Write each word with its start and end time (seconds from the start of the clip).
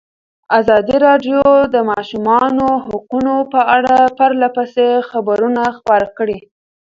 ازادي 0.59 0.97
راډیو 1.07 1.41
د 1.63 1.65
د 1.73 1.75
ماشومانو 1.91 2.67
حقونه 2.85 3.33
په 3.53 3.61
اړه 3.77 3.97
پرله 4.17 4.47
پسې 4.55 4.87
خبرونه 5.09 5.61
خپاره 5.77 6.07
کړي. 6.17 6.39